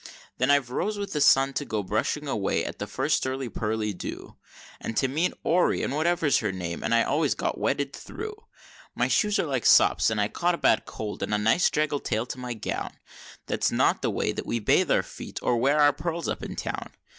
[0.39, 3.93] Then I've rose with the sun, to go brushing away at the first early pearly
[3.93, 4.35] dew,
[4.79, 8.33] And to meet Aurory, or whatever's her name, and I always got wetted through;
[8.95, 11.99] My shoes are like sops, and I caught a bad cold, and a nice draggle
[11.99, 12.95] tail to my gown,
[13.45, 16.55] That's not the way that we bathe our feet, or wear our pearls, up in
[16.55, 16.89] town!